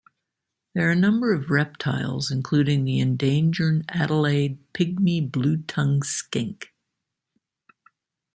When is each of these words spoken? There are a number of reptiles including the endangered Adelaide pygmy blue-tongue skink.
There 0.73 0.87
are 0.87 0.91
a 0.91 0.95
number 0.95 1.31
of 1.31 1.51
reptiles 1.51 2.31
including 2.31 2.85
the 2.85 2.97
endangered 2.99 3.85
Adelaide 3.89 4.57
pygmy 4.73 5.31
blue-tongue 5.31 6.01
skink. 6.01 6.73